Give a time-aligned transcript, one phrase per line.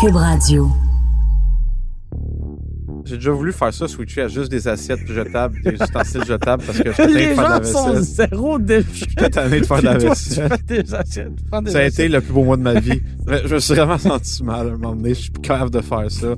[0.00, 0.70] Cube Radio.
[3.04, 6.78] J'ai déjà voulu faire ça, switcher à juste des assiettes jetables, des ustensiles jetables, parce
[6.78, 8.28] que je suis Les de faire de la gens sont vaisselle.
[8.30, 8.86] zéro déchet.
[8.92, 10.50] Je suis tanné de faire de la toi, vaisselle.
[10.50, 11.36] tu fais des assiettes.
[11.36, 11.94] tu prends des Ça a assiettes.
[11.94, 13.00] été le plus beau mois de ma vie.
[13.26, 15.14] Mais Je me suis vraiment senti mal à un moment donné.
[15.14, 16.28] Je suis plus capable de faire ça.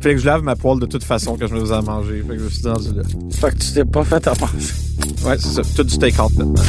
[0.00, 2.22] Fait que je lave ma poêle de toute façon quand je me faisais à manger.
[2.22, 3.02] Fait que je me suis rendu là.
[3.32, 4.72] Fait que tu t'es pas fait à manger.
[5.26, 5.62] Ouais, c'est ça.
[5.76, 6.62] Tout du take-out maintenant.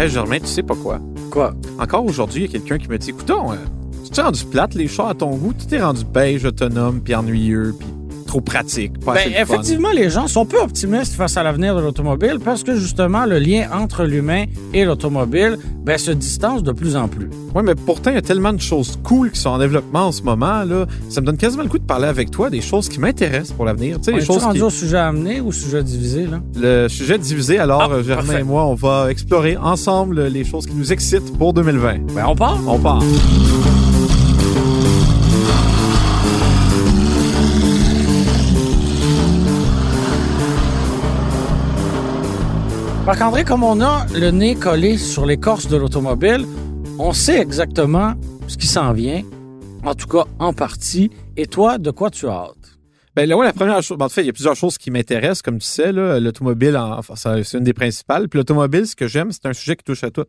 [0.00, 0.98] Hey Germain, tu sais pas quoi?
[1.30, 1.52] Quoi?
[1.78, 3.56] Encore aujourd'hui, il y a quelqu'un qui me dit Écoutons, euh,
[4.02, 7.14] tu t'es rendu plate, les chars à ton goût, tu t'es rendu beige, autonome, puis
[7.14, 7.86] ennuyeux, puis
[8.30, 8.98] trop pratique.
[9.04, 9.42] Pas Ben, assez de fun.
[9.42, 13.38] effectivement, les gens sont peu optimistes face à l'avenir de l'automobile parce que justement, le
[13.38, 17.28] lien entre l'humain et l'automobile ben, se distance de plus en plus.
[17.54, 20.12] Ouais, mais pourtant, il y a tellement de choses cool qui sont en développement en
[20.12, 20.62] ce moment.
[20.62, 20.86] Là.
[21.08, 23.64] Ça me donne quasiment le coup de parler avec toi des choses qui m'intéressent pour
[23.64, 23.96] l'avenir.
[23.98, 24.64] Tu sais, On les est-tu choses rendu qui...
[24.64, 26.40] au sujet amené ou au sujet divisé, là?
[26.56, 28.40] Le sujet divisé, alors Ah, Germain parfait.
[28.40, 32.12] et moi, on va explorer ensemble les choses qui nous excitent pour 2020.
[32.14, 32.58] Ben, on part.
[32.66, 33.02] On part.
[43.10, 46.46] Marc-André, comme on a le nez collé sur l'écorce de l'automobile,
[46.96, 48.14] on sait exactement
[48.46, 49.24] ce qui s'en vient,
[49.84, 51.10] en tout cas en partie.
[51.36, 52.78] Et toi, de quoi tu as hâte?
[53.16, 54.92] Ben là, ouais, la première chose, ben, en fait, il y a plusieurs choses qui
[54.92, 58.28] m'intéressent, comme tu sais, l'automobile, en- enfin, c'est une des principales.
[58.28, 60.26] Puis l'automobile, ce que j'aime, c'est un sujet qui touche à tout.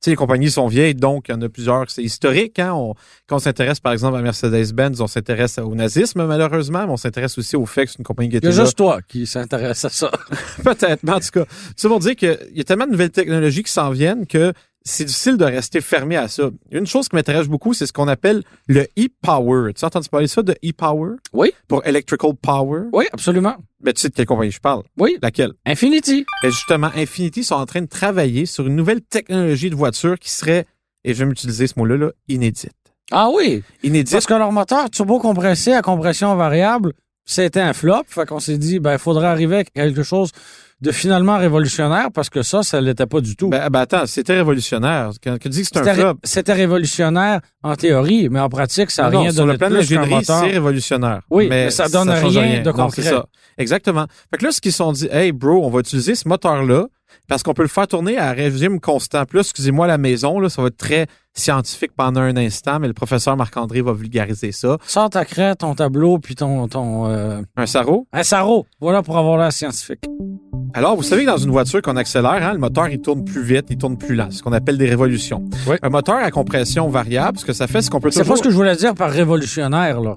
[0.00, 1.90] Tu sais, les compagnies sont vieilles, donc il y en a plusieurs.
[1.90, 2.60] C'est historique.
[2.60, 2.72] Hein?
[2.72, 2.94] On-
[3.26, 7.36] quand on s'intéresse, par exemple, à Mercedes-Benz, on s'intéresse au nazisme, malheureusement, mais on s'intéresse
[7.36, 8.64] aussi au fait que c'est une compagnie qui Il y était là.
[8.64, 10.12] juste toi qui s'intéresse à ça.
[10.62, 11.44] Peut-être, mais en tout cas,
[11.76, 14.52] c'est pour dire qu'il y a tellement de nouvelles technologies qui s'en viennent que
[14.88, 16.50] c'est difficile de rester fermé à ça.
[16.70, 19.72] Une chose qui m'intéresse beaucoup, c'est ce qu'on appelle le e-power.
[19.74, 21.16] Tu as entendu parler de ça, de e-power?
[21.32, 21.52] Oui.
[21.68, 22.84] Pour electrical power?
[22.92, 23.56] Oui, absolument.
[23.80, 24.82] Ben, tu sais de quelle compagnie je parle?
[24.98, 25.52] Oui, Laquelle?
[25.66, 26.24] Infinity.
[26.42, 30.30] Ben, justement, Infinity sont en train de travailler sur une nouvelle technologie de voiture qui
[30.30, 30.64] serait,
[31.04, 32.72] et je vais m'utiliser ce mot-là, là, inédite.
[33.10, 34.12] Ah oui, Inédite.
[34.12, 36.92] parce que leur moteur turbo-compressé à compression variable,
[37.24, 38.02] c'était un flop.
[38.06, 40.30] Fait qu'on s'est dit, ben, il faudrait arriver avec quelque chose
[40.80, 43.48] de finalement révolutionnaire parce que ça, ça l'était pas du tout.
[43.48, 45.10] Ben, ben, attends, c'était révolutionnaire.
[45.22, 49.10] Quand, tu dis que c'est un flop, C'était révolutionnaire en théorie, mais en pratique, ça
[49.10, 51.22] n'a rien sur donné le plan de c'est révolutionnaire.
[51.30, 53.02] Oui, mais ça donne rien de concret.
[53.02, 53.26] ça.
[53.56, 54.06] Exactement.
[54.30, 56.86] Fait que là, ce qu'ils se sont dit, hey bro, on va utiliser ce moteur-là
[57.28, 59.24] parce qu'on peut le faire tourner à régime constant.
[59.32, 62.94] Là, excusez-moi, la maison, là, ça va être très scientifique pendant un instant, mais le
[62.94, 64.76] professeur Marc-André va vulgariser ça.
[64.86, 66.68] Sors ta craie, ton tableau, puis ton...
[66.68, 68.06] ton euh, Un sarreau.
[68.12, 68.66] Un sarreau.
[68.80, 70.04] Voilà pour avoir l'air scientifique.
[70.74, 73.42] Alors, vous savez que dans une voiture qu'on accélère, hein, le moteur, il tourne plus
[73.42, 74.28] vite, il tourne plus lent.
[74.30, 75.44] C'est ce qu'on appelle des révolutions.
[75.66, 75.76] Oui.
[75.82, 78.42] Un moteur à compression variable, ce que ça fait, c'est qu'on peut C'est pas ce
[78.42, 80.16] que je voulais dire par révolutionnaire, là.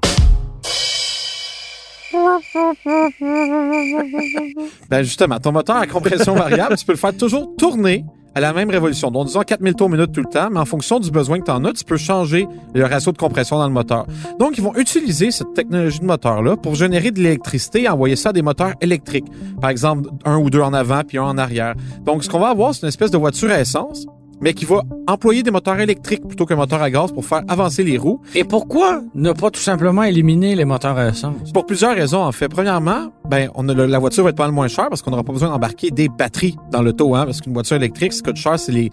[4.90, 8.54] Ben justement, ton moteur à compression variable, tu peux le faire toujours tourner à la
[8.54, 9.12] même révolution.
[9.12, 11.52] Donc, disons 4000 tours minute tout le temps, mais en fonction du besoin que tu
[11.52, 14.06] en as, tu peux changer le ratio de compression dans le moteur.
[14.40, 18.30] Donc, ils vont utiliser cette technologie de moteur-là pour générer de l'électricité et envoyer ça
[18.30, 19.28] à des moteurs électriques.
[19.60, 21.76] Par exemple, un ou deux en avant puis un en arrière.
[22.06, 24.06] Donc, ce qu'on va avoir, c'est une espèce de voiture à essence,
[24.42, 27.84] mais qui va employer des moteurs électriques plutôt qu'un moteur à gaz pour faire avancer
[27.84, 28.20] les roues.
[28.36, 31.52] Et pourquoi ne pas tout simplement éliminer les moteurs à essence?
[31.54, 32.48] Pour plusieurs raisons, en fait.
[32.50, 35.12] Premièrement, ben, on a le- la voiture va être pas mal moins chère parce qu'on
[35.12, 38.24] n'aura pas besoin d'embarquer des batteries dans l'auto, hein, parce qu'une voiture électrique, ce qui
[38.30, 38.92] coûte cher, c'est les,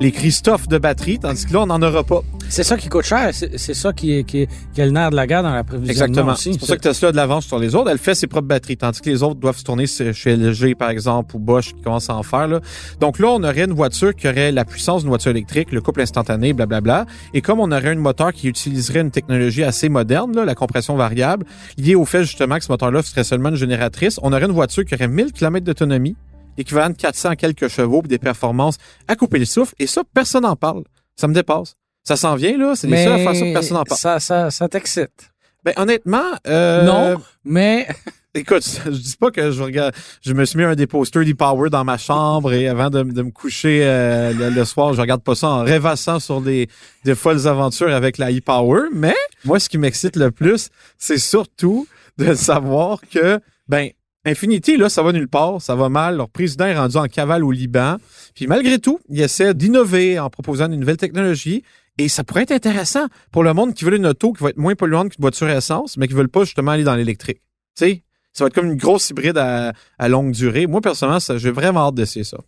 [0.00, 2.20] les Christophe de batterie, tandis que là, on n'en aura pas.
[2.50, 3.30] C'est ça qui coûte cher.
[3.32, 5.62] C'est ça qui est, qui, est, qui est le nerf de la guerre dans la
[5.62, 5.90] prévision.
[5.90, 6.34] Exactement.
[6.34, 7.88] C'est pour ça que Tesla a de l'avance sur les autres.
[7.90, 10.90] Elle fait ses propres batteries, tandis que les autres doivent se tourner chez LG, par
[10.90, 12.48] exemple, ou Bosch, qui commence à en faire.
[12.48, 12.60] Là.
[12.98, 16.00] Donc là, on aurait une voiture qui aurait la puissance d'une voiture électrique, le couple
[16.00, 17.06] instantané, blablabla.
[17.34, 20.96] Et comme on aurait un moteur qui utiliserait une technologie assez moderne, là, la compression
[20.96, 21.46] variable,
[21.78, 24.84] liée au fait justement que ce moteur-là serait seulement une génératrice, on aurait une voiture
[24.84, 26.16] qui aurait 1000 km d'autonomie,
[26.58, 29.74] équivalent de 400 quelques chevaux, puis des performances à couper le souffle.
[29.78, 30.82] Et ça, personne n'en parle.
[31.16, 31.76] Ça me dépasse.
[32.04, 32.74] Ça s'en vient, là?
[32.76, 34.00] C'est les mais seuls à faire ça, personne n'en parle.
[34.00, 35.30] ça, ça, ça t'excite.
[35.64, 37.86] Ben, honnêtement, euh, Non, mais
[38.32, 41.68] Écoute, je dis pas que je regarde, je me suis mis un des posters d'e-power
[41.68, 45.22] dans ma chambre et avant de, de me coucher euh, le, le soir, je regarde
[45.22, 46.68] pas ça en rêvassant sur des,
[47.04, 48.82] des folles aventures avec la e-power.
[48.94, 51.88] Mais moi, ce qui m'excite le plus, c'est surtout
[52.18, 53.90] de savoir que, ben,
[54.26, 56.18] Infinity, là, ça va nulle part, ça va mal.
[56.18, 57.96] Leur président est rendu en cavale au Liban.
[58.34, 61.64] Puis malgré tout, il essaie d'innover en proposant une nouvelle technologie.
[61.98, 64.56] Et ça pourrait être intéressant pour le monde qui veut une auto qui va être
[64.56, 67.42] moins polluante qu'une voiture à essence, mais qui veulent pas justement aller dans l'électrique.
[67.76, 68.02] Tu sais,
[68.32, 70.66] ça va être comme une grosse hybride à, à longue durée.
[70.66, 72.38] Moi, personnellement, ça- j'ai vraiment hâte d'essayer ça.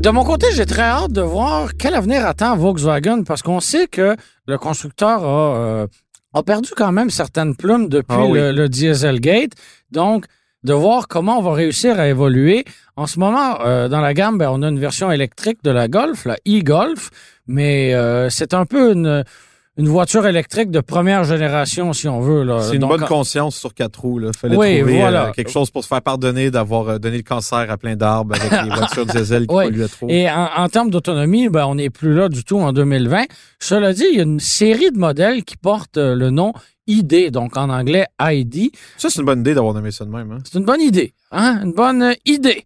[0.00, 3.86] De mon côté, j'ai très hâte de voir quel avenir attend Volkswagen parce qu'on sait
[3.86, 5.86] que le constructeur a, euh,
[6.32, 8.38] a perdu quand même certaines plumes depuis Ah oui.
[8.38, 9.52] le, le Dieselgate.
[9.90, 10.24] Donc,
[10.64, 12.64] de voir comment on va réussir à évoluer.
[12.96, 15.88] En ce moment, euh, dans la gamme, ben, on a une version électrique de la
[15.88, 17.10] Golf, la e-Golf,
[17.46, 19.24] mais euh, c'est un peu une,
[19.80, 22.46] une voiture électrique de première génération, si on veut.
[22.60, 24.18] C'est une Donc, bonne conscience sur quatre roues.
[24.18, 24.30] Là.
[24.38, 25.28] Fallait Oui, trouver voilà.
[25.28, 28.34] euh, quelque chose pour se faire pardonner d'avoir euh, donné le cancer à plein d'arbres
[28.38, 29.64] avec les voitures diesel qui Oui.
[29.64, 30.06] polluaient trop.
[30.10, 33.24] Et en, en termes d'autonomie, ben, on n'est plus là du tout en 2020.
[33.58, 36.52] Cela dit, il y a une série de modèles qui portent euh, le nom
[36.86, 38.70] ID, donc en anglais ID.
[38.98, 40.30] Ça, c'est une bonne idée d'avoir nommé ça de même.
[40.30, 40.38] Hein?
[40.44, 41.60] C'est une bonne idée, hein?
[41.64, 42.62] Une bonne idée.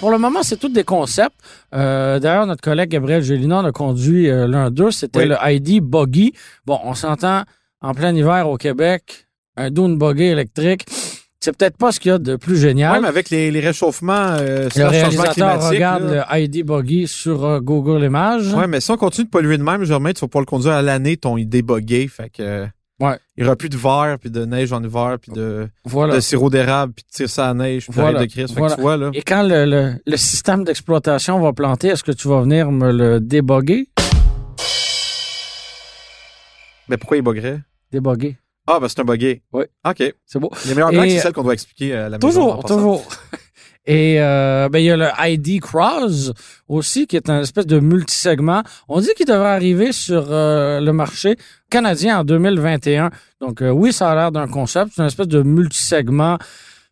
[0.00, 1.36] Pour le moment, c'est tous des concepts.
[1.74, 4.90] Euh, D'ailleurs, notre collègue Gabriel Gélina en a conduit euh, l'un d'eux.
[4.90, 5.26] C'était Oui.
[5.28, 6.32] le ID Buggy.
[6.64, 7.42] Bon, on s'entend
[7.82, 9.26] en plein hiver au Québec,
[9.56, 10.86] un dune buggy électrique.
[11.42, 13.00] C'est peut-être pas ce qu'il y a de plus génial.
[13.00, 16.26] Mais avec les, les réchauffements, euh, le réalisateur regarde là.
[16.30, 18.52] le ID Buggy sur euh, Google Images.
[18.54, 20.72] Ouais, mais si on continue de polluer de même, Germain, tu vas pouvoir le conduire
[20.74, 22.08] à l'année, ton idée buggée.
[22.08, 22.66] Fait que,
[23.00, 23.18] Ouais.
[23.36, 26.14] il n'y aura plus de verre, puis de neige en hiver, puis de, Voilà.
[26.16, 28.20] de sirop d'érable, puis de tire ça à neige, puis Voilà.
[28.20, 28.52] de crise.
[28.54, 28.74] Voilà.
[28.76, 29.10] tu vois, là.
[29.14, 32.92] Et quand le, le- le système d'exploitation va planter, est-ce que tu vas venir me
[32.92, 33.88] le déboguer?
[36.88, 37.60] Mais pourquoi il buggerait?
[37.92, 38.36] Déboguer.
[38.66, 39.42] Ah, ben c'est un buggé.
[39.52, 39.64] Oui.
[39.88, 40.02] OK.
[40.26, 40.50] C'est beau.
[40.66, 42.26] Les meilleures blagues, c'est celles qu'on doit expliquer à la maison.
[42.52, 43.08] en Toujours, toujours.
[43.86, 46.32] Et euh, ben, il y a le ID Cross
[46.68, 48.62] aussi, qui est un espèce de multisegment.
[48.88, 51.36] On dit qu'il devrait arriver sur euh, le marché
[51.70, 53.10] canadien en 2021.
[53.40, 54.92] Donc euh, oui, ça a l'air d'un concept.
[54.94, 56.38] C'est une espèce de multisegment.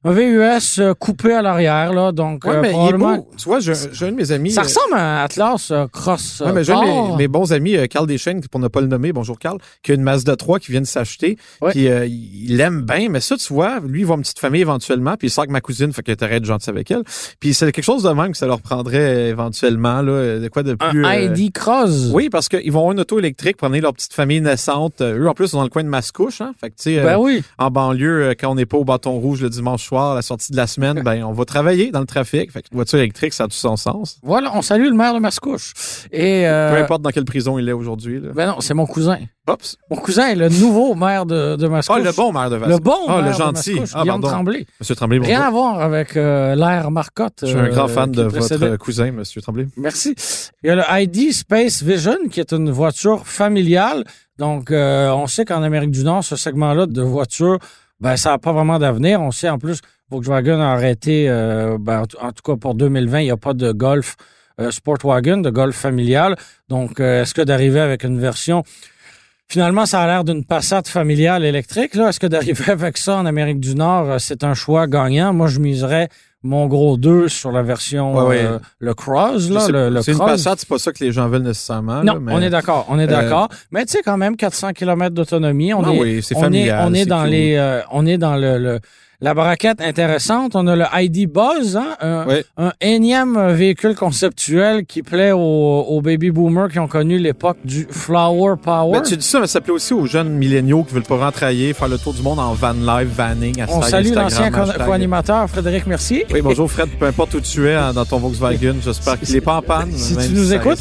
[0.05, 2.13] Un VUS euh, coupé à l'arrière, là.
[2.13, 3.29] Donc, Ouais, euh, mais il est beau.
[3.37, 4.53] Tu vois, j'ai un de mes amis.
[4.53, 6.41] Ça euh, ressemble à un Atlas euh, Cross.
[6.47, 9.13] Ouais, mais j'ai un mes, mes bons amis, Carl Deschênes, pour ne pas le nommer,
[9.13, 11.37] bonjour Carl, qui a une Mazda 3 qui vient de s'acheter.
[11.61, 11.73] Ouais.
[11.73, 15.17] Puis il l'aime bien, mais ça, tu vois, lui, il va une petite famille éventuellement,
[15.17, 17.03] puis il sort avec ma cousine, fait qu'il est être gentil avec elle.
[17.41, 20.77] Puis c'est quelque chose de même que ça leur prendrait éventuellement, là, de quoi de
[20.79, 21.05] Un plus...
[21.05, 22.11] euh, ID Cross.
[22.13, 25.01] Oui, parce qu'ils vont avoir une auto électrique pour amener leur petite famille naissante.
[25.03, 26.53] Eux, en plus, ils sont dans le coin de Mascouche, hein.
[26.61, 27.43] Fait que, tu sais, Ben oui.
[27.59, 30.57] en banlieue, quand on n'est pas au bâton rouge le dimanche soir, la sortie de
[30.57, 32.53] la semaine, ben, on va travailler dans le trafic.
[32.53, 34.19] Fait que voiture électrique, ça a tout son sens.
[34.23, 35.73] Voilà, on salue le maire de Mascouche.
[36.13, 39.19] Et euh, Peu importe dans quelle prison il est aujourd'hui, ben non, c'est mon cousin.
[39.51, 39.77] Oups.
[39.91, 41.97] Mon cousin est le nouveau maire de, de Mascouche.
[41.99, 42.71] Ah, le bon maire de Vasco.
[42.75, 43.71] Le bon Ah, maire le de gentil.
[43.81, 44.35] Mascouche, Ah, Guillaume pardon.
[44.37, 44.67] Tremblay.
[44.79, 45.35] Monsieur Tremblay, bonjour.
[45.35, 47.39] Rien à voir avec euh, l'air Marcotte.
[47.43, 48.69] Je suis un euh, grand fan qui de précédait.
[48.69, 49.67] votre cousin, Monsieur Tremblay.
[49.79, 50.15] Merci.
[50.63, 54.05] Il y a le ID Space Vision, qui est une voiture familiale.
[54.39, 57.59] Donc, euh, on sait qu'en Amérique du Nord, ce segment-là de voitures,
[58.01, 59.21] ben, ça n'a pas vraiment d'avenir.
[59.21, 59.81] On sait en plus,
[60.11, 63.73] Volkswagen a arrêté, euh, ben, en tout- cas pour 2020, il n'y a pas de
[63.73, 64.17] Golf
[64.61, 66.37] euh, Sportwagen, de Golf familial.
[66.69, 68.65] Donc, euh, est-ce que d'arriver avec une version
[69.51, 71.95] Finalement, ça a l'air d'une Passat familiale électrique.
[71.95, 75.33] Là, est-ce que d'arriver avec ça en Amérique du Nord, euh, c'est un choix gagnant?
[75.33, 76.09] Moi, je miserais
[76.45, 78.45] mon gros 2 sur la version Ouais, ouais.
[78.45, 80.19] euh, le Cross, là, le, le C'est une.
[80.19, 82.03] Passat, c'est pas ça que les gens veulent nécessairement.
[82.05, 83.49] Non, là, mais- on est d'accord, on est d'accord.
[83.73, 86.73] Mais tu sais quand même 400 km d'autonomie, on Ah est oui, c'est on est
[86.73, 87.31] on est dans cute.
[87.33, 88.81] les euh, on est dans le, le-
[89.21, 92.45] la braquette intéressante, on a le ID Buzz hein, un, Ouais.
[92.57, 95.39] un énième véhicule conceptuel qui plaît aux,
[95.89, 98.93] aux baby boomers qui ont connu l'époque du flower power.
[98.93, 101.73] Ben, tu dis ça, mais ça plaît aussi aux jeunes milléniaux qui veulent pas rentrer,
[101.73, 106.25] faire le tour du monde en van life, vanning, on salue l'ancien co-animateur Frédéric Mercier.
[106.33, 109.41] Oui, bonjour Fred, peu importe où tu es hein, dans ton Volkswagen, j'espère qu'il est
[109.41, 109.91] pas en panne.
[109.93, 110.79] Si tu nous ça écoutes.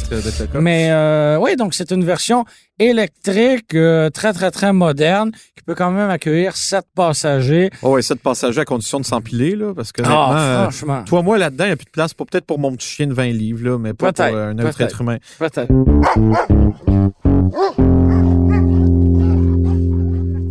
[0.54, 2.44] Mais euh, oui, donc c'est une version
[2.78, 7.70] électrique euh, très très très moderne qui peut quand même accueillir sept passagers.
[7.82, 11.22] Oh, ouais, sept passagers à condition de s'empiler, là, parce que Ah, euh, franchement, toi,
[11.22, 13.14] moi, là-dedans, il n'y a plus de place pour peut-être pour mon petit chien de
[13.14, 15.18] 20 livres, là, mais pas pour euh, un autre être humain.
[15.38, 15.66] peut-être.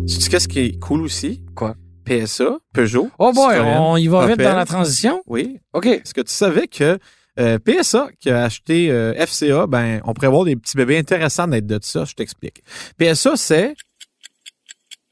[0.06, 1.42] Tu sais qu'est-ce qui est cool aussi?
[1.54, 1.74] Quoi?
[2.04, 3.10] PSA, Peugeot.
[3.18, 4.46] Oh boy, Citroën, on y va vite Opel.
[4.46, 5.22] dans la transition?
[5.26, 5.58] Oui.
[5.74, 5.86] OK.
[5.86, 6.98] Est-ce que tu savais que
[7.38, 11.46] euh, PSA qui a acheté euh, FCA, ben, on pourrait avoir des petits bébés intéressants
[11.48, 12.62] d'être de ça, je t'explique.
[12.98, 13.74] PSA, c'est.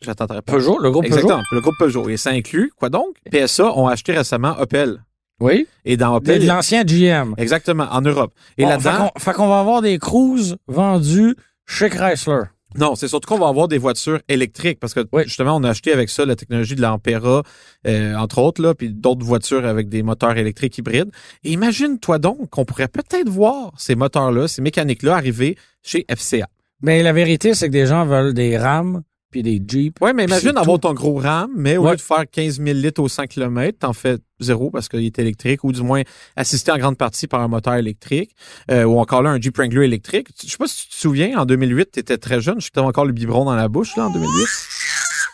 [0.03, 0.55] J'attends ta réponse.
[0.55, 2.09] Peugeot, le groupe Exactement, le groupe Peugeot.
[2.09, 3.17] Et ça inclut, quoi donc?
[3.31, 4.89] PSA ont acheté récemment Opel.
[4.89, 5.01] Peugeot.
[5.41, 5.67] Oui.
[5.85, 6.41] Et dans Opel.
[6.43, 7.35] de l'ancien GM.
[7.37, 8.33] Exactement, en Europe.
[8.59, 8.91] Et Bon, là-dedans.
[8.93, 12.43] fait qu'on- Fait qu'on va avoir des cruises vendues chez Chrysler.
[12.79, 15.23] Non, c'est surtout qu'on va avoir des voitures électriques parce que Oui.
[15.25, 17.43] justement, on a acheté avec ça la technologie de l'Ampera,
[17.87, 21.11] euh, entre autres, là, puis d'autres voitures avec des moteurs électriques hybrides.
[21.45, 26.49] Et imagine-toi donc qu'on pourrait peut-être voir ces moteurs-là, ces mécaniques-là arriver chez FCA.
[26.83, 29.97] Mais la vérité, c'est que des gens veulent des Ram puis des Jeep.
[30.01, 31.91] Oui, mais imagine avoir ton gros RAM, mais au Ouais.
[31.93, 35.19] lieu de faire 15 000 litres au 100 km, t'en fais zéro parce qu'il est
[35.19, 36.03] électrique, ou du moins
[36.37, 38.31] assisté en grande partie par un moteur électrique,
[38.71, 40.29] euh, ou encore là, un Jeep Wrangler électrique.
[40.45, 42.87] Je sais pas si tu te souviens, en 2008, tu étais très jeune, je t'avais
[42.87, 44.47] encore le biberon dans la bouche, là, en 2008.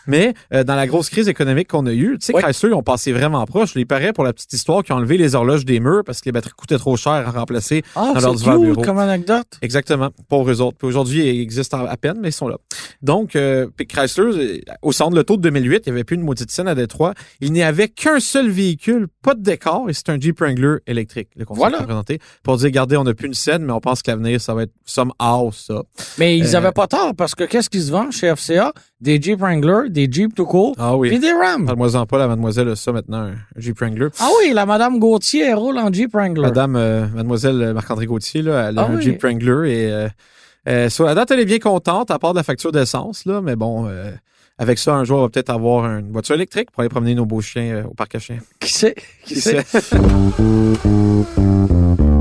[0.07, 2.41] Mais euh, dans la grosse crise économique qu'on a eue, tu sais, Oui.
[2.41, 3.71] Chrysler, ils ont passé vraiment proche.
[3.75, 6.25] Il paraît, pour la petite histoire, qu'ils ont enlevé les horloges des murs parce que
[6.25, 8.81] les batteries coûtaient trop cher à remplacer Ah, dans leur divers bureau.
[8.81, 9.47] comme anecdote.
[9.61, 10.77] Exactement, pour eux autres.
[10.77, 12.57] Puis aujourd'hui, ils existent à peine, mais ils sont là.
[13.01, 16.15] Donc, euh, puis Chrysler, euh, au centre de l'auto de 2008, il n'y avait plus
[16.15, 17.13] une maudite scène à Détroit.
[17.41, 21.29] Il n'y avait qu'un seul véhicule, pas de décor, et c'est un Jeep Wrangler électrique,
[21.35, 21.81] le Voilà.
[21.81, 24.53] présenté, pour dire, regardez, on n'a plus une scène, mais on pense que l'avenir, ça
[24.53, 25.83] va être some house, ça.
[26.17, 28.73] Mais ils Euh, avaient pas tort parce que qu'est-ce qui se vend chez FCA?
[29.03, 31.09] Des Jeep Wrangler, des Jeep tout court, Ah oui.
[31.09, 31.65] puis des Ram.
[31.65, 34.07] Parle-moi-en pas, la mademoiselle a ça maintenant, un Jeep Wrangler.
[34.19, 36.41] Ah oui, la Madame Gauthier elle roule en Jeep Wrangler.
[36.43, 39.01] Madame, euh, mademoiselle Marc-André Gauthier, là, elle a Ah un oui.
[39.03, 40.07] Jeep Wrangler et euh,
[40.69, 43.41] euh, sur la date, elle est bien contente, à part de la facture d'essence, là,
[43.41, 44.09] mais bon, euh,
[44.57, 47.25] avec ça, un jour, on va peut-être avoir une voiture électrique pour aller promener nos
[47.25, 48.39] beaux chiens au parc à chiens.
[48.61, 48.95] Qui sait?
[49.25, 49.63] Qui, sait?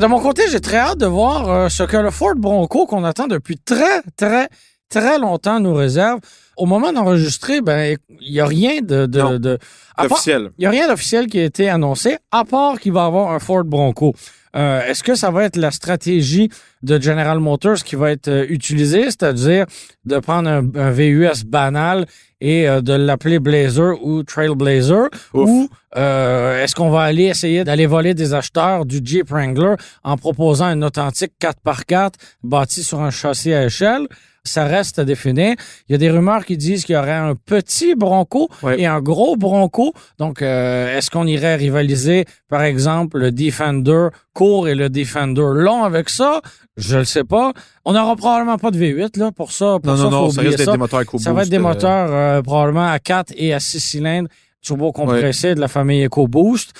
[0.00, 3.04] De mon côté, j'ai très hâte de voir euh, ce que le Ford Bronco qu'on
[3.04, 4.48] attend depuis très, très,
[4.88, 6.20] très longtemps nous réserve.
[6.56, 9.38] Au moment d'enregistrer, ben, il n'y a rien de, de, Non.
[9.38, 9.58] de-
[9.96, 10.50] à part- Officiel.
[10.56, 13.38] il n'y a rien d'officiel qui a été annoncé, à part qu'il va avoir un
[13.40, 14.14] Ford Bronco.
[14.56, 16.48] Euh, Est-ce que ça va être la stratégie
[16.82, 19.66] de General Motors qui va être euh, utilisée, c'est-à-dire
[20.06, 22.06] de prendre un, un VUS banal
[22.40, 25.48] et euh, de l'appeler Blazer ou Trailblazer, Ouf.
[25.48, 30.16] ou euh, est-ce qu'on va aller essayer d'aller voler des acheteurs du Jeep Wrangler en
[30.16, 34.06] proposant un authentique 4x4 bâti sur un châssis à échelle?
[34.42, 35.54] Ça reste à définir.
[35.86, 38.80] Il y a des rumeurs qui disent qu'il y aurait un petit Bronco Ouais.
[38.80, 39.92] et un gros Bronco.
[40.18, 45.84] Donc, euh, est-ce qu'on irait rivaliser, par exemple, le Defender court et le Defender long
[45.84, 46.40] avec ça?
[46.76, 47.52] Je le sais pas.
[47.84, 49.78] On n'aura probablement pas de V8 là pour ça.
[49.82, 51.24] Pour Non, ça, non, non, ça risque d'être des moteurs EcoBoost.
[51.24, 54.28] ça va être des moteurs euh, probablement à 4 et à 6 cylindres
[54.62, 56.72] turbo compressés de la famille EcoBoost.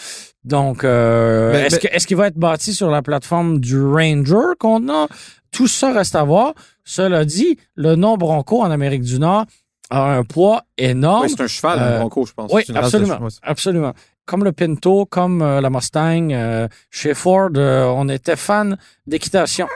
[0.44, 4.54] Donc, euh, est-ce mais- que- est-ce qu'il va être bâti sur la plateforme du Ranger
[4.59, 5.06] qu'on a?
[5.50, 6.54] Tout ça reste à voir.
[6.85, 9.44] Cela dit, le nom Bronco en Amérique du Nord
[9.90, 11.26] a un poids énorme.
[11.28, 12.50] c'est un cheval, Euh, un Bronco, je pense.
[12.54, 13.18] oui, absolument.
[13.42, 13.92] Absolument.
[14.30, 19.66] Comme le Pinto, comme euh, la Mustang, euh, chez Ford, euh, on était fan d'équitation.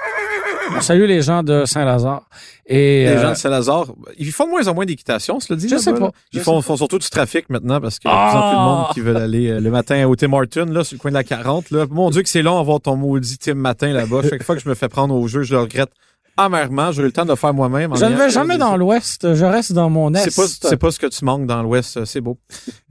[0.76, 2.23] On salue les gens de Saint-Lazare.
[2.64, 5.68] Et Les gens de Saint-Lazare, ils font de moins en moins d'équitation, cela dit.
[5.68, 6.12] Je sais pas.
[6.32, 8.61] Ils font, surtout du trafic maintenant parce qu'il y a de plus en plus de
[8.61, 8.64] Ah!
[8.64, 11.25] monde qui veulent aller le matin au Tim Hortons, là, sur le coin de la
[11.25, 11.73] 40.
[11.73, 11.87] Là.
[11.90, 14.20] Mon Dieu, que c'est long à voir ton maudit Tim matin là-bas.
[14.30, 15.90] Chaque fois que je me fais prendre au jeu, je le regrette
[16.37, 16.93] amèrement.
[16.93, 17.95] J'aurais eu le temps de le faire moi-même.
[17.97, 20.31] je ne vais jamais dans l'Ouest, je reste dans mon Est.
[20.31, 22.38] C'est pas, c'est pas ce que tu manques dans l'Ouest, euh, c'est beau.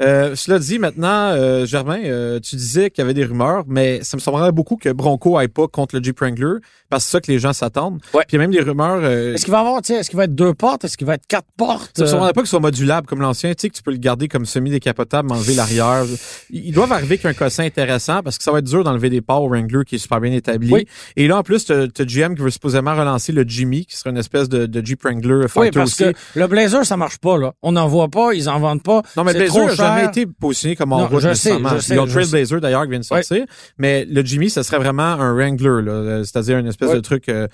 [0.02, 4.04] Euh, cela dit, maintenant, euh, Germain, euh, tu disais qu'il y avait des rumeurs, mais
[4.04, 6.56] ça me semblerait beaucoup que Bronco aille pas contre le Jeep Wrangler,
[6.90, 8.02] parce que c'est ça que les gens s'attendent.
[8.14, 8.24] Ouais.
[8.28, 9.00] Puis il y a même des rumeurs...
[9.04, 10.86] euh, Est-ce qu'il va avoir, tu sais, est-ce qu'il va être deux portes?
[10.86, 11.92] Est-ce qu'il va être quatre portes?
[11.96, 13.92] ça me semblerait pas que ce soit modulable comme l'ancien, tu sais, que tu peux
[13.92, 16.04] le garder comme semi-décapotable, enlever l'arrière.
[16.50, 19.22] Ils doivent arriver avec un cossin intéressant parce que ça va être dur d'enlever des
[19.22, 20.72] parts au Wrangler qui est super bien établi.
[20.72, 20.88] Oui.
[21.16, 24.10] Et là, en plus, t'as t'as GM qui veut supposément relancer le Jimmy, qui serait
[24.10, 26.14] une espèce de, de Jeep Wrangler oui, Fighter parce aussi.
[26.14, 27.54] que le Blazer, ça marche pas, là.
[27.62, 29.02] On n'en voit pas, ils en vendent pas.
[29.18, 32.06] Non, mais c'est Blazer n'a jamais été positionné comme en route je sais, sais, le
[32.06, 33.46] je Trailblazer d'ailleurs qui vient de sortir,
[33.78, 37.30] mais le Jimmy, ça serait vraiment un Wrangler, là, euh, c'est-à-dire une espèce de truc
[37.30, 37.48] euh,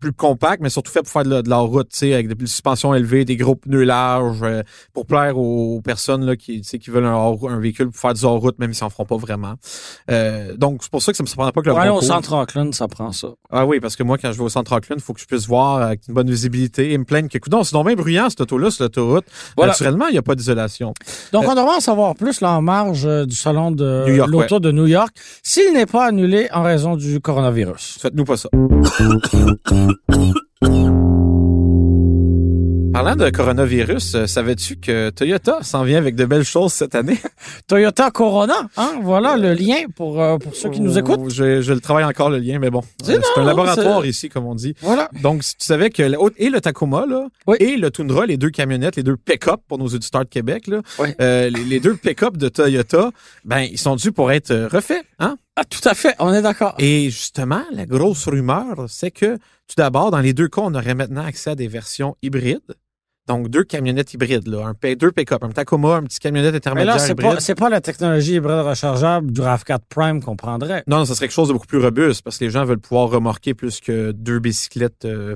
[0.00, 2.28] plus compact, mais surtout fait pour faire de la, de la route, tu sais, avec
[2.28, 4.62] des suspensions élevées, des gros pneus larges, euh,
[4.92, 7.90] pour plaire aux, aux personnes là, qui, tu sais, qui veulent un, hors- un véhicule
[7.90, 9.54] pour faire du hors-route, même s'ils en feront pas vraiment.
[10.10, 12.32] Euh, donc, c'est pour ça que ça me surprend pas que le aller au centre
[12.34, 13.28] Auckland, ça prend ça.
[13.50, 15.26] Ah oui, parce que moi, quand je vais au centre Auckland, il faut que je
[15.26, 18.28] puisse voir avec une bonne visibilité et me plaindre que, coudonc, c'est donc bien bruyant,
[18.28, 19.24] cette auto-là, sur l'autoroute.
[19.56, 19.72] Voilà.
[19.72, 20.92] Naturellement, il n'y a pas d'isolation.
[21.32, 24.70] Donc, on devrait en savoir plus là, en marge euh, du salon de l'auto de
[24.72, 27.98] New York, s'il n'est pas annulé en raison du coronavirus.
[28.00, 28.48] Faites-nous pas ça.
[32.92, 37.18] Parlant de coronavirus, euh, savais-tu que Toyota s'en vient avec de belles choses cette année?
[37.68, 38.92] Toyota Corona, hein?
[39.02, 41.28] Voilà le lien pour, euh, pour ceux qui nous écoutent.
[41.30, 42.80] Je, je le travaille encore le lien, mais bon.
[43.04, 44.74] C'est un laboratoire ici, comme on dit.
[44.80, 45.10] Voilà.
[45.22, 47.58] Donc, si tu savais que le- et le Tacoma là, Oui.
[47.60, 50.80] et le Tundra, les deux camionnettes, les deux pick-up pour nos auditeurs de Québec, là,
[50.98, 51.08] Oui.
[51.20, 53.10] euh, les, les deux pick-up de Toyota,
[53.44, 55.36] ben ils sont dus pour être refaits, hein?
[55.56, 56.74] Ah, tout à fait, on est d'accord.
[56.78, 60.94] Et justement, la grosse rumeur, c'est que tout d'abord, dans les deux cas, on aurait
[60.94, 62.74] maintenant accès à des versions hybrides.
[63.26, 66.94] Donc, deux camionnettes hybrides, là, un deux pick-up, un Tacoma, un petit camionnette Mais intermédiaire
[66.94, 70.84] là, c'est pas, c'est pas la technologie hybride rechargeable du RAV4 Prime qu'on prendrait.
[70.86, 72.78] Non, non, ça serait quelque chose de beaucoup plus robuste parce que les gens veulent
[72.78, 75.06] pouvoir remorquer plus que deux bicyclettes.
[75.06, 75.34] euh,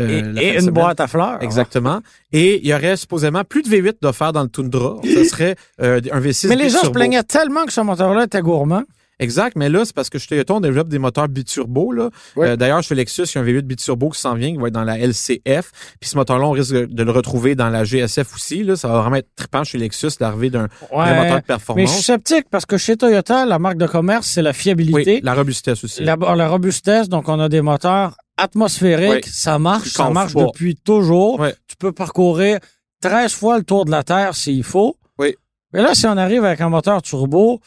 [0.00, 0.74] euh, et une semaine.
[0.74, 1.42] boîte à fleurs.
[1.42, 2.00] Exactement.
[2.32, 4.96] Et il y aurait supposément plus de V8 d'offert dans le Tundra.
[5.02, 8.40] Ça serait euh, un V6 Mais les gens se plaignaient tellement que ce moteur-là était
[8.40, 8.84] gourmand.
[9.20, 11.92] Exact, mais là, c'est parce que chez Toyota, on développe des moteurs biturbo.
[11.92, 12.10] Là.
[12.38, 14.68] Euh, D'ailleurs, chez Lexus, il y a un V8 biturbo qui s'en vient, qui va
[14.68, 15.72] être dans la LCF.
[16.00, 18.62] Puis ce moteur-là, on risque de le retrouver dans la GSF aussi.
[18.62, 18.76] Là.
[18.76, 21.24] Ça va vraiment être trippant chez Lexus, l'arrivée d'un moteur de Ouais.
[21.24, 21.90] Mais je performance.
[21.94, 25.34] suis sceptique parce que chez Toyota, la marque de commerce, c'est la Oui, fiabilité, la
[25.34, 26.04] robustesse aussi.
[26.04, 27.08] la, la robustesse.
[27.08, 29.30] Donc, on a des moteurs atmosphérique, Oui.
[29.32, 30.44] ça marche, ça marche pas.
[30.44, 31.44] depuis toujours.
[31.66, 32.58] Tu peux parcourir
[33.00, 34.96] 13 fois le tour de la Terre s'il faut.
[35.18, 35.34] Oui.
[35.72, 37.60] Mais là, si on arrive avec un moteur turbo,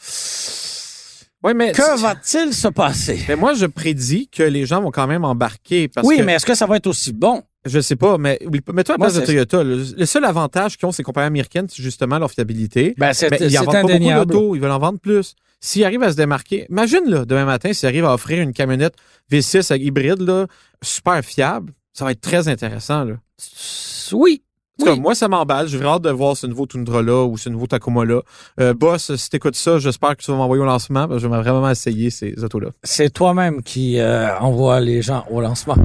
[1.54, 3.24] Mais, que va-t-il se passer?
[3.28, 6.34] mais moi, je prédis que les gens vont quand même embarquer parce oui, que mais
[6.34, 7.42] est-ce que ça va être aussi bon?
[7.64, 8.38] je sais pas, mais
[8.72, 9.62] mets-toi à la place de Toyota.
[9.62, 12.94] Le, le seul avantage qu'ils ont, ces compagnies américaines, c'est justement leur fiabilité.
[12.98, 15.36] Ben, c'est Mais ils en c'est vendent pas beaucoup d'autos, ils veulent en vendre plus.
[15.60, 18.94] S'ils arrivent à se démarquer, imagine là, demain matin, s'ils arrivent à offrir une camionnette
[19.30, 20.48] V6 avec hybride là,
[20.82, 23.04] super fiable, ça va être très intéressant.
[23.04, 23.14] Là.
[24.12, 24.42] Oui.
[24.80, 25.00] En tout cas, Oui.
[25.00, 25.68] moi, ça m'emballe.
[25.68, 28.20] J'ai vraiment hâte de voir ce nouveau Tundra-là ou ce nouveau Tacoma-là.
[28.58, 31.06] Euh, boss, si t'écoutes ça, j'espère que tu vas m'envoyer au lancement.
[31.06, 32.68] parce que J'aimerais vraiment essayer ces autos-là.
[32.82, 35.76] C'est toi-même qui euh, envoie les gens au lancement.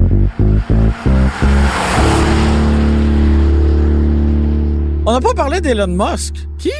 [5.06, 6.34] On n'a pas parlé d'Elon Musk.
[6.58, 6.70] Qui?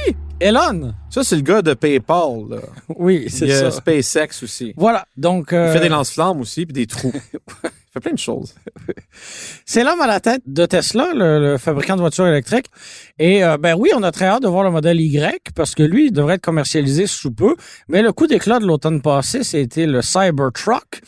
[0.41, 0.93] Elon.
[1.11, 2.45] Ça, c'est le gars de PayPal.
[2.51, 2.57] Là.
[2.97, 3.71] Oui, Il c'est y a ça.
[3.71, 4.73] SpaceX aussi.
[4.77, 5.05] Voilà.
[5.17, 7.13] Donc, Il euh, fait des lance-flammes aussi, puis des trous.
[8.01, 8.55] Plein de choses.
[9.67, 12.67] c'est l'homme à la tête de Tesla, le, le fabricant de voitures électriques.
[13.19, 15.83] Et euh, ben oui, on a très hâte de voir le modèle Y parce que
[15.83, 17.57] lui, il devrait être commercialisé sous peu.
[17.89, 21.01] Mais le coup d'éclat de l'automne passé, c'était le Cybertruck.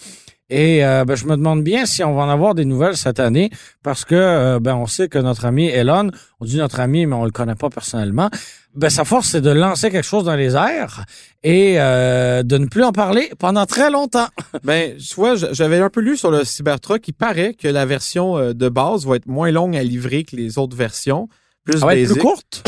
[0.51, 3.21] Et euh, ben, je me demande bien si on va en avoir des nouvelles cette
[3.21, 3.51] année
[3.85, 7.15] parce que euh, ben on sait que notre ami Elon, on dit notre ami mais
[7.15, 8.29] on le connaît pas personnellement,
[8.75, 11.05] ben sa force c'est de lancer quelque chose dans les airs
[11.45, 14.27] et euh, de ne plus en parler pendant très longtemps.
[14.65, 17.07] Ben, tu vois, j- j'avais un peu lu sur le Cybertruck.
[17.09, 20.35] Il paraît que la version euh, de base va être moins longue à livrer que
[20.37, 21.29] les autres versions.
[21.65, 22.63] Plus Ça va être plus courte.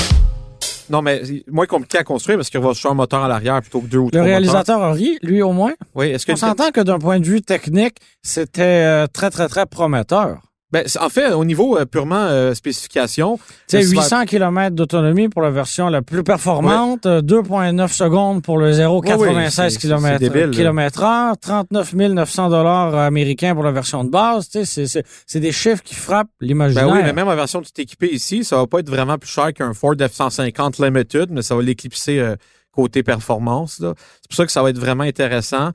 [0.93, 3.81] Non, mais moins compliqué à construire parce qu'il va acheter un moteur à l'arrière plutôt
[3.81, 5.71] que deux ou Le trois réalisateur a ri, lui au moins.
[5.71, 5.89] moteurs.
[5.95, 9.49] Oui, est-ce que On s'entend que d'un point de vue technique, c'était euh, très, très,
[9.49, 10.43] très prometteur.
[10.73, 14.75] Ben, en fait, au niveau euh, purement euh, spécification, Tu sais, le Cyber- 800 km
[14.75, 19.50] d'autonomie pour la version la plus performante, euh, 2,9 secondes pour le 0,96 Ouais, ouais,
[19.50, 24.49] c'est- c'est km, débile, kilomètre heure, 39 900 dollars américains pour la version de base.
[24.49, 24.87] Tu sais,
[25.26, 26.88] c'est- des chiffres qui frappent ben l'imaginaire.
[26.91, 29.52] oui, mais même en version tout équipée ici, ça va pas être vraiment plus cher
[29.52, 32.37] qu'un Ford F-150 Limited, mais ça va l'éclipser euh,
[32.71, 33.76] côté performance.
[33.79, 33.85] C'est
[34.29, 35.71] pour ça que ça va être vraiment intéressant.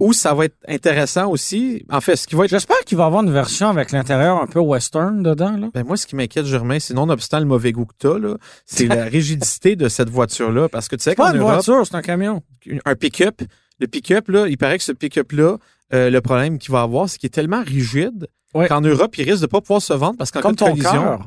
[0.00, 1.84] Ou ça va être intéressant aussi.
[1.88, 4.46] En fait, ce qui va être J'espère qu'il va avoir une version avec l'intérieur un
[4.48, 5.56] peu western dedans.
[5.56, 5.68] Là.
[5.72, 8.18] Ben moi, ce qui m'inquiète, Germain, c'est nonobstant le mauvais goût que t'as,
[8.66, 10.68] c'est la rigidité de cette voiture-là.
[10.68, 12.42] Parce que tu sais C'est pas qu'en une Europe, voiture, c'est un camion.
[12.84, 13.40] un pick-up,
[13.78, 15.58] le pick-up, là, il paraît que ce pick-up-là,
[15.92, 18.68] euh, le problème qu'il va avoir, c'est qu'il est tellement rigide Ouais.
[18.68, 20.90] qu'en Europe, il risque de pas pouvoir se vendre parce qu'en cas de collision.
[20.92, 21.26] cœur.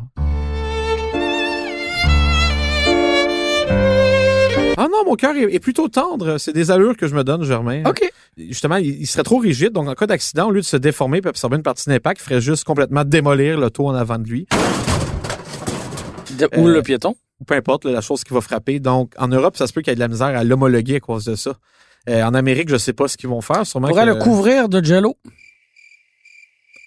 [4.80, 6.38] Ah non, mon cœur est plutôt tendre.
[6.38, 7.84] C'est des allures que je me donne, Germain.
[7.86, 8.08] OK.
[8.38, 9.71] Justement, il, il serait trop rigide.
[9.73, 12.23] Donc, en cas d'accident, au lieu de se déformer et absorber une partie d'impact, il
[12.23, 14.47] ferait juste complètement démolir l'auto en avant de lui.
[16.38, 17.15] De- Ou Euh, le piéton?
[17.39, 18.80] ou peu importe là, la chose qui va frapper.
[18.80, 21.00] Donc, en Europe, ça se peut qu'il y ait de la misère à l'homologuer à
[21.00, 21.54] cause de ça.
[22.10, 23.65] Euh, en Amérique, je sais pas ce qu'ils vont faire.
[23.65, 25.15] Sûrement On pourrait que- le couvrir de jello.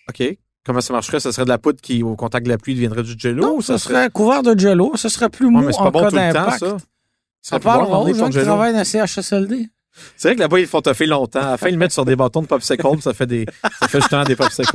[0.09, 0.23] OK.
[0.65, 1.21] Comment ça marcherait?
[1.21, 3.43] Ça serait de la poudre qui, au contact de la pluie, deviendrait du jello?
[3.43, 4.93] Non, ou ça serait couvert de jello.
[4.97, 6.77] Ce serait plus Ouais, mou mais c'est en pas bon cas tout le temps, ça.
[7.43, 8.45] Ça parle ton gens qui jello.
[8.45, 9.69] travaillent dans CHSLD.
[10.17, 11.41] C'est vrai que là-bas, ils font toffer longtemps.
[11.41, 13.47] À la fin, ils le mettent sur des bâtons de popsicle, ça fait des,
[13.81, 14.71] ça fait justement des popsicles.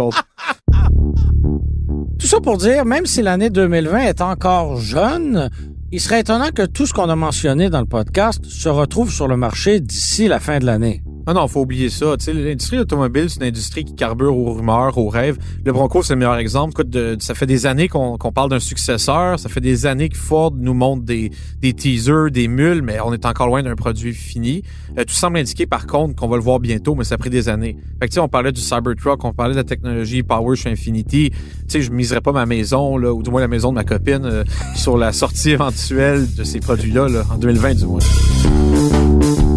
[2.20, 5.50] Tout ça pour dire, même si l'année 2020 est encore jeune,
[5.92, 9.28] il serait étonnant que tout ce qu'on a mentionné dans le podcast se retrouve sur
[9.28, 11.04] le marché d'ici la fin de l'année.
[11.28, 12.16] Ah non, faut oublier ça.
[12.28, 15.38] L'industrie automobile, c'est une industrie qui carbure aux rumeurs, aux rêves.
[15.64, 16.84] Le Bronco, c'est le meilleur exemple.
[17.20, 19.40] Ça fait des années qu'on parle d'un successeur.
[19.40, 23.12] Ça fait des années que Ford nous montre des, des teasers, des mules, mais on
[23.12, 24.62] est encore loin d'un produit fini.
[24.98, 27.32] Euh, tout semble indiquer, par contre, qu'on va le voir bientôt, mais ça a pris
[27.32, 27.78] des années.
[28.00, 31.32] Fait que, on parlait du Cybertruck, on parlait de la technologie Power chez Infinity.
[31.68, 34.26] Sais, je miserais pas ma maison, là, ou du moins la maison de ma copine,
[34.26, 34.44] euh,
[34.76, 39.55] sur la sortie éventuelle de ces produits-là, là, en 2020 du moins.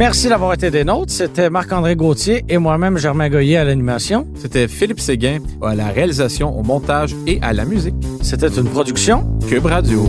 [0.00, 1.12] Merci d'avoir été des nôtres.
[1.12, 4.26] C'était Marc-André Gauthier et moi-même Germain Goyer à l'animation.
[4.34, 7.94] C'était Philippe Séguin à la réalisation, au montage et à la musique.
[8.22, 10.08] C'était une production Cube Radio.